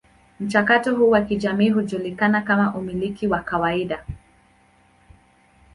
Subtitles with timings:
[0.39, 4.05] Mchakato huu wa kijamii hujulikana kama umiliki wa kawaida.